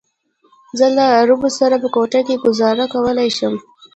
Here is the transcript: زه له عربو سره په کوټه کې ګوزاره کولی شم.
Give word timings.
زه 0.77 0.85
له 0.97 1.03
عربو 1.17 1.49
سره 1.59 1.75
په 1.83 1.87
کوټه 1.95 2.21
کې 2.27 2.41
ګوزاره 2.45 2.85
کولی 2.93 3.29
شم. 3.37 3.53